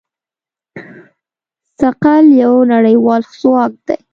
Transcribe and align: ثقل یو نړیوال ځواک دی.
ثقل 1.81 2.25
یو 2.43 2.53
نړیوال 2.73 3.21
ځواک 3.39 3.73
دی. 3.85 3.97